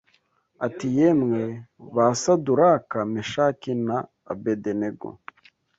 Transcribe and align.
ati 0.65 0.87
yemwe 0.97 1.41
ba 1.95 2.07
Saduraka 2.21 2.97
Meshaki 3.13 3.71
na 3.87 3.97
Abedenego 4.31 5.07